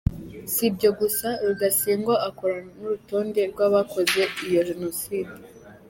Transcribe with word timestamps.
Si 0.51 0.61
ibyo 0.69 0.89
gusa, 0.99 1.27
Rudasingwa 1.45 2.15
akora 2.29 2.55
n’urutonde 2.77 3.41
rw’abakoze 3.51 4.21
iyo 4.47 4.61
Jenoside. 4.69 5.33